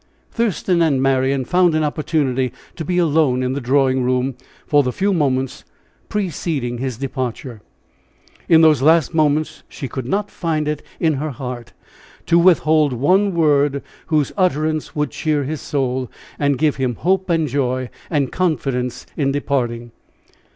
[0.31, 4.33] Thurston and Marian found an opportunity to be alone in the drawing room
[4.65, 5.63] for the few moments
[6.09, 7.61] preceding his departure.
[8.49, 11.73] In those last moments she could not find it in her heart
[12.25, 16.09] to withhold one word whose utterance would cheer his soul,
[16.39, 19.91] and give him hope and joy and confidence in departing.